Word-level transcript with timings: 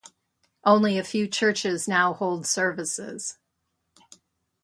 Only 0.65 0.97
a 0.97 1.03
few 1.03 1.27
churches 1.27 1.87
now 1.87 2.13
hold 2.15 2.47
services. 2.47 3.37